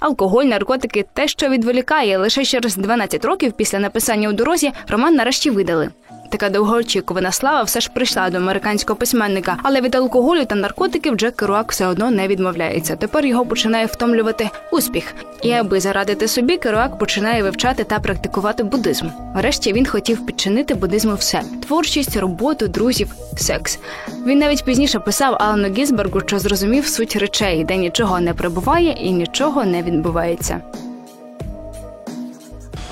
[0.00, 5.50] Алкоголь, наркотики те, що відволікає, лише через 12 років після написання у дорозі роман нарешті
[5.50, 5.90] видали.
[6.34, 11.36] Така довгоочікувана слава все ж прийшла до американського письменника, але від алкоголю та наркотиків Джек
[11.36, 12.96] Керуак все одно не відмовляється.
[12.96, 15.14] Тепер його починає втомлювати успіх.
[15.42, 19.06] І аби зарадити собі, Керуак починає вивчати та практикувати буддизм.
[19.34, 23.78] Врешті він хотів підчинити буддизму все: творчість, роботу, друзів, секс.
[24.26, 29.10] Він навіть пізніше писав Алану Гізбергу, що зрозумів суть речей, де нічого не прибуває і
[29.10, 30.60] нічого не відбувається.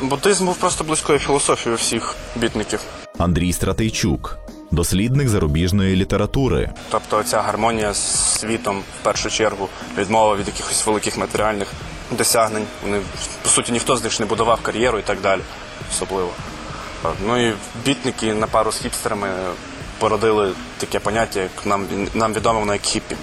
[0.03, 2.81] Буддизм був просто близькою філософією всіх бітників.
[3.19, 4.39] Андрій Стратейчук,
[4.71, 6.71] дослідник зарубіжної літератури.
[6.91, 11.69] Тобто ця гармонія з світом в першу чергу, відмова від якихось великих матеріальних
[12.19, 12.65] досягнень.
[12.85, 13.01] Вони
[13.43, 15.41] по суті ніхто з них не будував кар'єру і так далі.
[15.91, 16.31] Особливо.
[17.27, 17.53] Ну і
[17.87, 19.29] бітники на пару з хіпстерами
[19.99, 23.17] породили таке поняття, як нам, нам відомо воно як хіппі.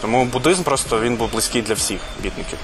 [0.00, 2.58] Тому буддизм просто він був близький для всіх бітників.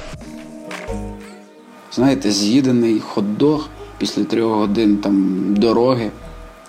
[1.93, 3.61] Знаєте, з'їдений хот-дог
[4.01, 6.11] після трьох годин там дороги.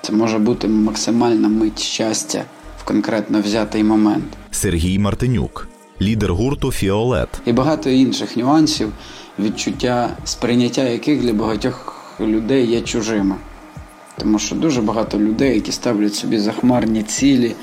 [0.01, 2.43] Це може бути максимальна мить щастя
[2.79, 4.23] в конкретно взятий момент.
[4.51, 5.67] Сергій Мартинюк,
[6.01, 7.29] лідер гурту Фіолет.
[7.45, 8.91] І багато інших нюансів,
[9.39, 13.35] відчуття, сприйняття яких для багатьох людей є чужими.
[14.17, 17.55] Тому що дуже багато людей, які ставлять собі захмарні цілі,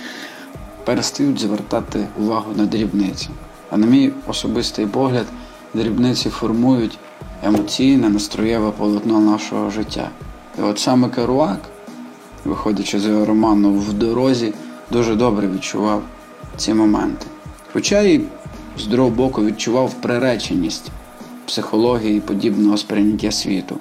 [0.84, 3.28] перестають звертати увагу на дрібниці.
[3.70, 5.26] А на мій особистий погляд,
[5.74, 6.98] дрібниці формують
[7.42, 10.10] емоційне, настроєве полотно нашого життя.
[10.58, 11.60] І от саме Керуак,
[12.44, 14.52] виходячи з його роману в дорозі,
[14.90, 16.02] дуже добре відчував
[16.56, 17.26] ці моменти.
[17.72, 18.20] Хоча і
[18.78, 20.90] з другого боку відчував приреченість
[21.46, 23.78] психології подібного сприйняття світу.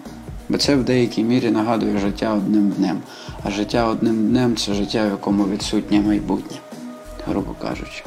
[0.50, 2.98] Бо це в деякій мірі нагадує життя одним днем.
[3.44, 6.58] А життя одним днем це життя, в якому відсутнє майбутнє,
[7.28, 8.04] грубо кажучи.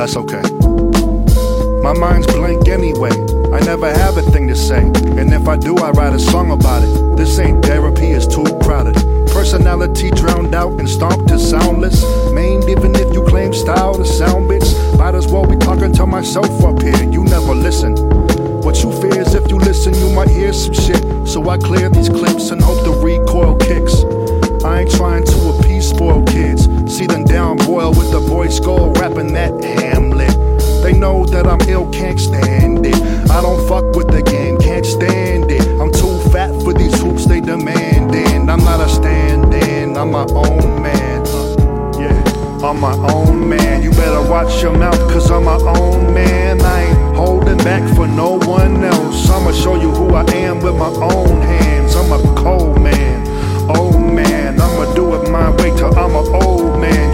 [0.00, 0.40] That's okay.
[1.82, 3.10] My mind's blank anyway.
[3.52, 4.80] I never have a thing to say.
[4.80, 7.16] And if I do, I write a song about it.
[7.18, 8.94] This ain't therapy, it's too crowded.
[9.28, 12.02] Personality drowned out and stomped to soundless.
[12.32, 14.72] Maimed even if you claim style to sound bits.
[14.96, 17.04] Might as well be talking to myself up here.
[17.04, 17.94] You never listen.
[18.62, 21.28] What you fear is if you listen, you might hear some shit.
[21.28, 24.02] So I clear these clips and hope the recoil kicks.
[24.64, 26.64] I ain't trying to appease spoiled kids.
[26.94, 30.34] See them down boil with the boy skull rapping that Hamlet.
[30.82, 33.00] They know that I'm ill, can't stand it.
[33.30, 35.64] I don't fuck with the game, can't stand it.
[35.80, 38.50] I'm too fat for these hoops they demanding.
[38.50, 41.20] I'm not a stand in, I'm my own man.
[41.28, 43.84] Uh, yeah, I'm my own man.
[43.84, 46.60] You better watch your mouth, cause I'm my own man.
[46.60, 49.30] I ain't holding back for no one else.
[49.30, 51.94] I'ma show you who I am with my own hands.
[51.94, 53.18] I'm a cold man.
[53.78, 57.09] old man, I'ma do it my way till I'm an old man.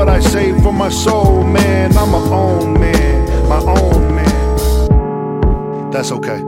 [0.00, 1.94] What I say for my soul, man.
[1.94, 5.90] I'm my own man, my own man.
[5.90, 6.42] That's okay.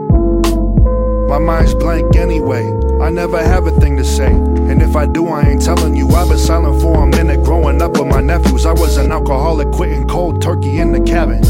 [1.27, 2.65] My mind's blank anyway.
[2.99, 4.31] I never have a thing to say.
[4.31, 6.09] And if I do, I ain't telling you.
[6.09, 8.65] I've been silent for a minute growing up with my nephews.
[8.65, 11.43] I was an alcoholic, quitting cold turkey in the cabin.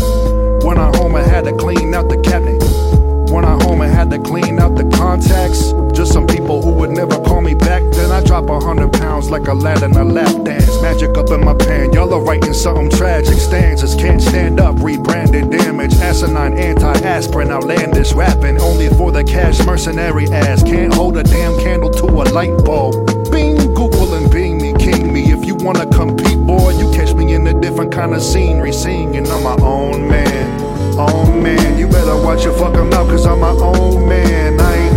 [0.68, 2.62] When I home, I had to clean out the cabinet.
[3.32, 5.72] When I home, I had to clean out the contacts.
[5.94, 7.84] Just some people who would never call me back.
[7.92, 10.82] Then I drop a hundred pounds like a lad in a lap dance.
[10.82, 11.94] Magic up in my pan.
[11.94, 13.38] Y'all are writing something tragic.
[13.38, 14.82] Stanzas can't stand up.
[14.82, 15.94] Rebranded damage.
[15.96, 17.52] Asinine anti-aspirin.
[17.52, 18.60] Outlandish rapping.
[18.60, 20.64] Only for the cash mercenary ass.
[20.64, 23.06] Can't hold a damn candle to a light bulb.
[23.32, 25.32] Bing, Google and Bing me, king me.
[25.32, 28.74] If you wanna compete, boy, you catch me in a different kind of scenery.
[28.74, 30.62] Singing on my own man.
[30.98, 34.60] Own man, you better watch your fucking mouth, cause I'm my own man.
[34.60, 34.93] I ain't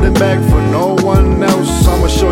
[0.00, 1.86] holding back for no one else.
[1.86, 2.29] I'ma show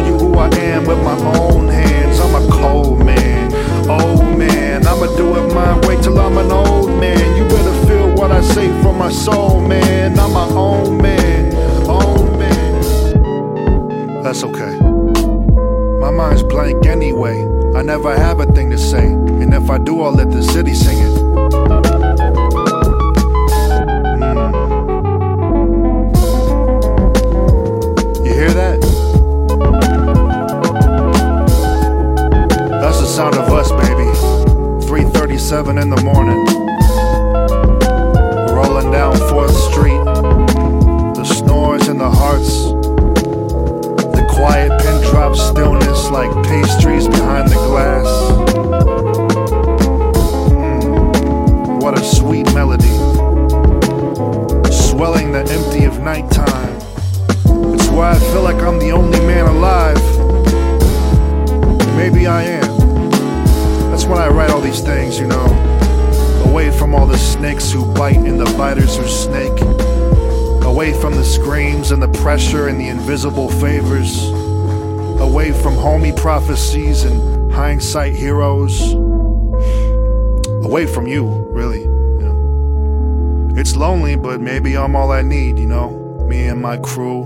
[85.18, 85.90] I need, you know.
[86.28, 87.24] Me and my crew,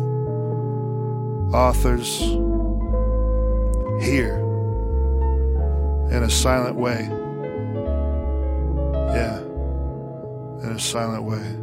[1.53, 2.21] authors,
[4.01, 4.39] here,
[6.11, 7.07] in a silent way.
[9.15, 9.41] Yeah,
[10.63, 11.62] in a silent way.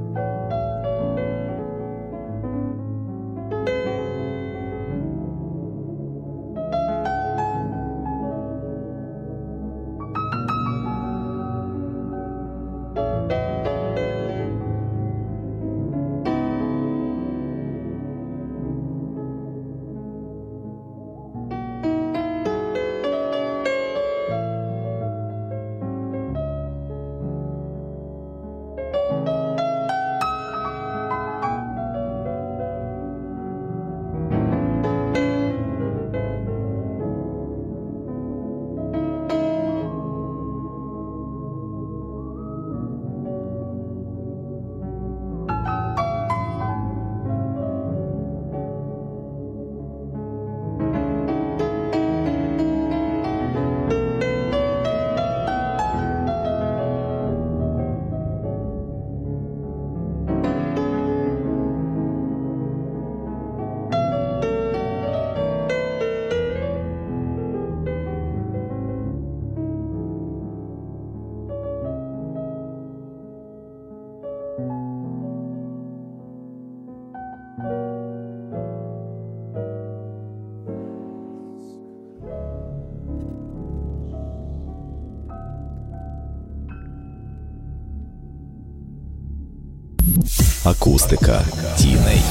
[90.70, 91.42] Акустика
[91.78, 92.22] тіней.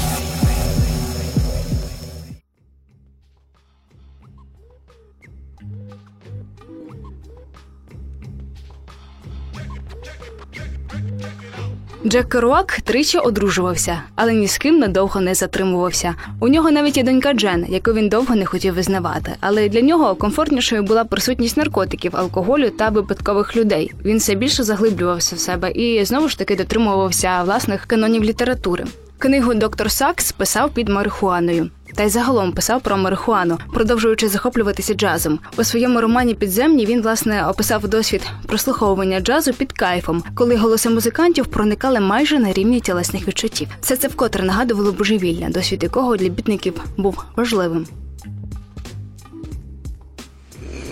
[12.09, 16.15] Джек Керуак тричі одружувався, але ні з ким надовго не затримувався.
[16.41, 19.33] У нього навіть є донька Джен, яку він довго не хотів визнавати.
[19.41, 23.93] Але для нього комфортнішою була присутність наркотиків, алкоголю та випадкових людей.
[24.05, 28.85] Він все більше заглиблювався в себе і знову ж таки дотримувався власних канонів літератури.
[29.19, 31.71] Книгу Доктор Сакс писав під марихуаною.
[31.95, 35.39] Та й загалом писав про марихуану, продовжуючи захоплюватися джазом.
[35.57, 41.47] У своєму романі Підземні він власне описав досвід прослуховування джазу під кайфом, коли голоси музикантів
[41.47, 43.69] проникали майже на рівні тілесних відчуттів.
[43.81, 47.87] Все це вкотре нагадувало божевілля, досвід якого для бітників був важливим.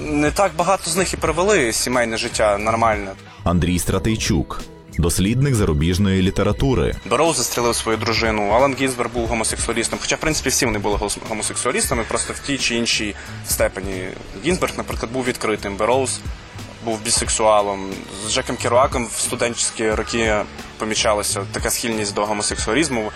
[0.03, 3.11] Не так багато з них і провели сімейне життя нормальне.
[3.45, 4.61] Андрій Стратейчук,
[4.99, 6.95] дослідник зарубіжної літератури.
[7.05, 8.51] Бероу застрелив свою дружину.
[8.51, 9.99] Алан Гінзберг був гомосексуалістом.
[10.03, 13.15] Хоча, в принципі, всі вони були гомосексуалістами, просто в тій чи іншій
[13.49, 14.09] степені.
[14.45, 15.77] Гінзберг, наприклад, був відкритим.
[15.77, 16.21] Бероуз
[16.85, 17.91] був бісексуалом.
[18.27, 20.37] З Джеком Керуаком в студентські роки
[20.79, 23.13] помічалася така схильність до гомосексуалізму.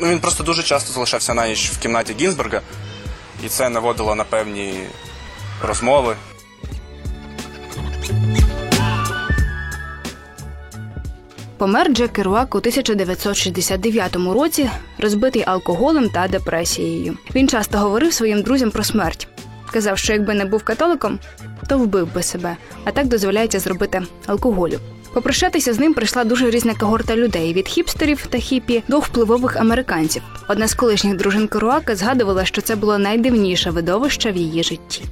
[0.00, 2.60] Ну, він просто дуже часто залишався на ніч в кімнаті Гінзберга,
[3.44, 4.74] і це наводило на певні
[5.62, 6.16] розмови.
[11.60, 17.18] Помер Джек Керуак у 1969 році, розбитий алкоголем та депресією.
[17.34, 19.28] Він часто говорив своїм друзям про смерть.
[19.72, 21.18] Казав, що якби не був католиком,
[21.68, 24.78] то вбив би себе, а так дозволяється зробити алкоголю.
[25.12, 30.22] Попрощатися з ним прийшла дуже різна когорта людей від хіпстерів та хіпі до впливових американців.
[30.48, 35.02] Одна з колишніх дружин Керуака згадувала, що це було найдивніше видовище в її житті.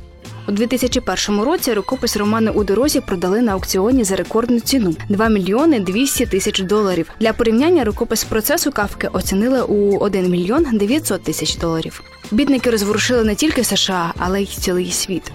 [0.48, 5.80] У 2001 році рукопис роману у дорозі продали на аукціоні за рекордну ціну 2 мільйони
[5.80, 7.10] 200 тисяч доларів.
[7.20, 12.02] Для порівняння рукопис процесу Кавки оцінили у 1 мільйон 900 тисяч доларів.
[12.30, 15.32] Бідники розворушили не тільки США, але й цілий світ.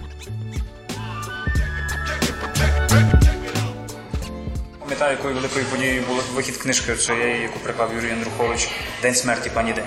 [4.80, 8.70] Пам'ятаю, якою великою подією був вихід книжки цієї, яку приклав Юрій Андрухович
[9.02, 9.86] День смерті пані День.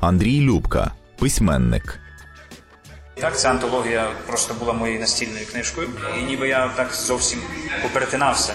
[0.00, 2.00] Андрій Любка, письменник.
[3.20, 5.88] Так, ця антологія просто була моєю настільною книжкою,
[6.18, 7.42] і ніби я так зовсім
[7.82, 8.54] поперетинався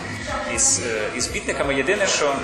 [0.55, 1.75] із, е, із бітниками.
[1.75, 2.35] Єдине, що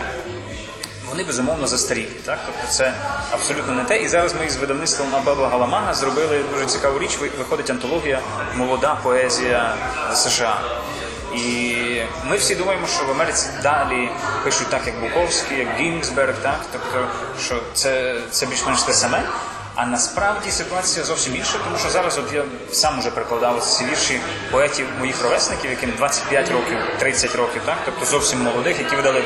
[1.10, 2.10] вони безумовно застарілі.
[2.26, 2.40] Так?
[2.46, 2.94] Тобто це
[3.32, 4.02] абсолютно не те.
[4.02, 7.18] І зараз ми із видавництвом Абаба Галамага зробили дуже цікаву річ.
[7.38, 8.20] Виходить антологія
[8.56, 9.76] Молода поезія
[10.14, 10.62] США.
[11.36, 11.76] І
[12.26, 14.10] ми всі думаємо, що в Америці далі
[14.44, 16.60] пишуть так, як Буковський, як Гінзберг, так?
[16.72, 17.08] тобто,
[17.46, 19.24] що це, це більш-менш те саме.
[19.78, 24.20] А насправді ситуація зовсім інша, тому що зараз от я сам уже перекладав ці вірші
[24.52, 27.78] поетів моїх ровесників, яким 25 років, 30 років, так?
[27.86, 29.24] тобто зовсім молодих, які видали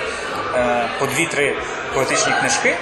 [0.56, 1.54] е, по 2-3
[1.94, 2.78] поетичні книжки.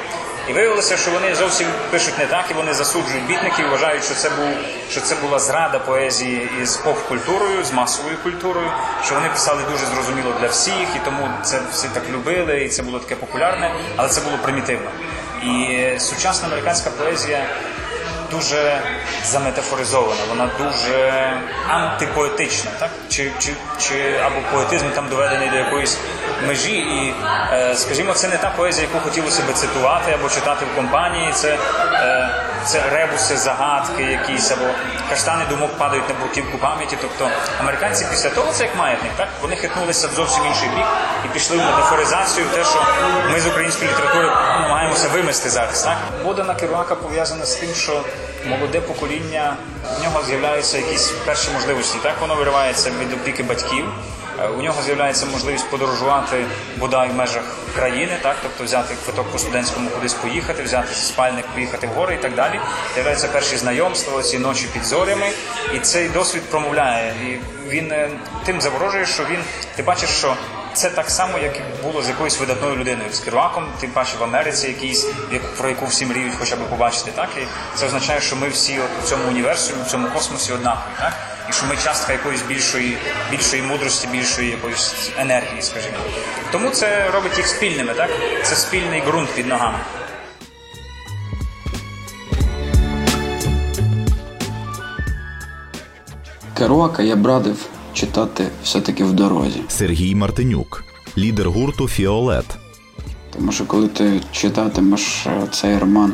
[0.50, 4.30] І виявилося, що вони зовсім пишуть не так, і вони засуджують бітників, вважають, що це
[4.30, 4.50] був
[4.92, 8.72] що це була зрада поезії із поп-культурою, з масовою культурою,
[9.06, 12.84] що вони писали дуже зрозуміло для всіх, і тому це всі так любили, і це
[12.84, 14.92] було таке популярне, але це було примітивно.
[15.44, 17.46] І сучасна американська поезія
[18.32, 18.82] дуже
[19.26, 21.34] заметафоризована, вона дуже
[21.68, 22.90] антипоетична, так?
[23.10, 25.98] Чи, чи, чи або поетизм там доведений до якоїсь
[26.48, 26.78] межі.
[26.78, 27.14] І,
[27.54, 31.32] е, скажімо, це не та поезія, яку хотілося би цитувати або читати в компанії.
[31.34, 31.58] Це,
[31.94, 32.30] е,
[32.70, 34.66] це ребуси, загадки якісь, або
[35.10, 36.98] каштани думок падають на бурківку пам'яті.
[37.02, 39.28] Тобто американці після того, це як маятник, так?
[39.42, 40.86] Вони хитнулися в зовсім інший бік
[41.26, 42.86] і пішли в метафоризацію, те, що
[43.32, 44.28] ми з української літератури
[44.62, 45.84] намагаємося вимести зараз.
[45.84, 45.98] Так?
[46.24, 48.04] Богдана Керуака пов'язана з тим, що
[48.46, 49.56] молоде покоління
[50.00, 51.98] в нього з'являються якісь перші можливості.
[52.04, 53.86] Так воно виривається від опіки батьків.
[54.44, 56.46] Е, У нього з'являється можливість подорожувати
[56.78, 57.44] бодай в межах
[57.76, 62.18] країни, так тобто взяти квиток по студентському кудись поїхати, взяти спальник, поїхати в гори і
[62.18, 62.60] так далі.
[62.94, 65.30] З'являються перші знайомства, ці ночі під зорями,
[65.76, 67.14] і цей досвід промовляє.
[67.24, 67.38] І
[67.70, 68.10] він е,
[68.46, 69.40] тим заворожує, що він
[69.76, 70.36] ти бачиш, що
[70.74, 74.24] це так само, як і було з якоюсь видатною людиною з Керуаком, тим паче в
[74.24, 77.12] Америці, якийсь як- про яку всі мріють хоча б побачити.
[77.16, 77.46] Так і
[77.78, 81.14] це означає, що ми всі от у цьому універсумі, в цьому космосі однакові, так
[81.50, 82.98] і що ми частка якоїсь більшої,
[83.32, 85.98] більшої мудрості, більшої якоїсь енергії, скажімо.
[86.52, 88.10] Тому це робить їх спільними, так
[88.44, 89.78] це спільний ґрунт під ногами.
[96.58, 99.62] Керуака я б радив читати все-таки в дорозі.
[99.68, 100.84] Сергій Мартинюк,
[101.18, 102.46] лідер гурту Фіолет.
[103.34, 106.14] Тому що коли ти читатимеш е, цей роман,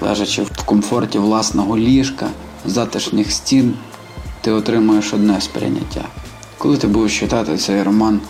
[0.00, 2.28] лежачи в комфорті власного ліжка,
[2.64, 3.74] затишних стін,
[4.40, 6.04] ти отримуєш одне сприйняття.
[6.58, 8.20] Коли ти будеш читати цей роман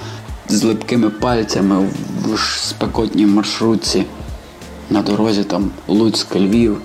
[0.48, 1.88] з липкими пальцями
[2.24, 2.38] в
[2.68, 4.04] спекотній маршрутці
[4.90, 6.76] на дорозі там Луцьк-Львів,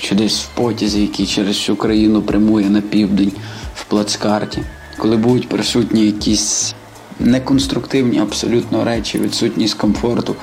[0.00, 3.32] чи десь в потязі, який через всю країну прямує на південь
[3.74, 4.62] в плацкарті,
[4.98, 6.74] коли будуть присутні якісь
[7.20, 10.36] неконструктивні абсолютно речі, відсутність комфорту,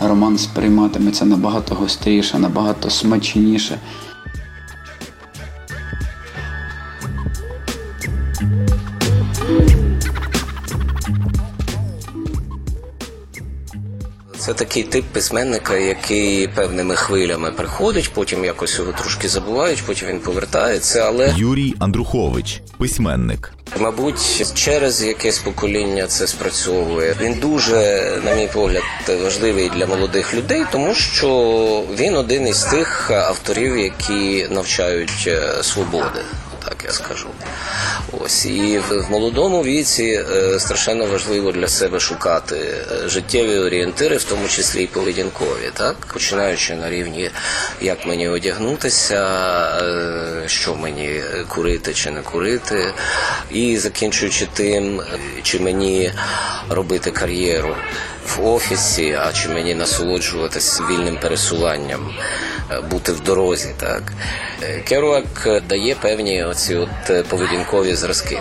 [0.00, 3.78] роман сприйматиметься набагато гостріше, набагато смачніше.
[14.52, 20.18] Це такий тип письменника, який певними хвилями приходить, потім якось його трошки забувають, потім він
[20.18, 23.52] повертається, але Юрій Андрухович, письменник.
[23.78, 27.16] Мабуть, через якесь покоління це спрацьовує.
[27.20, 28.82] Він дуже, на мій погляд,
[29.22, 31.28] важливий для молодих людей, тому що
[31.98, 36.20] він один із тих авторів, які навчають е, свободи.
[36.72, 37.28] Так я скажу.
[38.12, 38.46] Ось.
[38.46, 44.48] І в, молодому віці е, страшенно важливо для себе шукати е, життєві орієнтири, в тому
[44.48, 45.96] числі і поведінкові, так?
[46.12, 47.30] Починаючи на рівні,
[47.80, 49.24] як мені одягнутися,
[49.82, 52.94] е, що мені курити чи не курити,
[53.50, 55.02] і закінчуючи тим,
[55.42, 56.12] чи мені
[56.68, 57.76] робити кар'єру
[58.26, 62.14] в офісі, а чи мені насолоджуватися вільним пересуванням,
[62.70, 63.74] е, бути в дорозі.
[63.80, 64.12] Так
[64.62, 68.38] Е, Керуак е, дає певні оці от поведінкові зразки.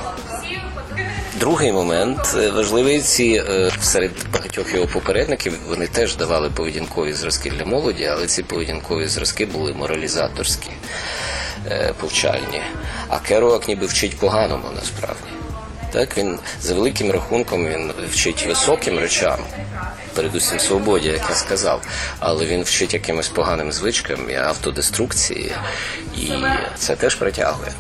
[1.39, 3.43] Другий момент важливий ці
[3.81, 9.45] серед багатьох його попередників вони теж давали поведінкові зразки для молоді, але ці поведінкові зразки
[9.45, 10.71] були моралізаторські,
[11.99, 12.61] повчальні.
[13.07, 15.30] А Керуак ніби вчить поганому насправді.
[15.91, 19.39] Так він за великим рахунком він вчить високим речам,
[20.15, 21.81] передусім свободі, як я сказав,
[22.19, 25.51] але він вчить якимось поганим звичкам автодеструкції,
[26.17, 26.31] і
[26.77, 27.71] це теж притягує.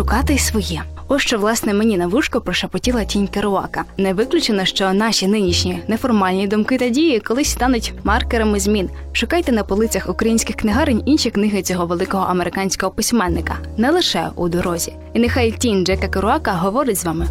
[0.00, 0.82] Шукати й своє.
[1.08, 3.84] Ось що власне мені на вушко прошепотіла тінь Керуака.
[3.98, 8.90] Не виключено, що наші нинішні неформальні думки та дії колись стануть маркерами змін.
[9.12, 14.92] Шукайте на полицях українських книгарень інші книги цього великого американського письменника, не лише у дорозі.
[15.14, 17.26] І нехай тінь Джека Керуака говорить з вами.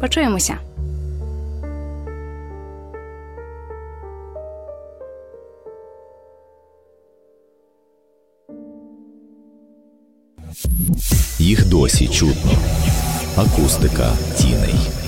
[0.00, 0.71] Почуємося.
[11.82, 12.52] Досі чутно.
[13.36, 15.01] Акустика тіней.